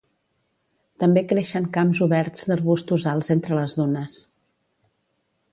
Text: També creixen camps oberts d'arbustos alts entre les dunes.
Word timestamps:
També 1.03 1.23
creixen 1.33 1.67
camps 1.77 2.01
oberts 2.07 2.49
d'arbustos 2.53 3.07
alts 3.15 3.33
entre 3.39 3.61
les 3.63 3.79
dunes. 3.83 4.21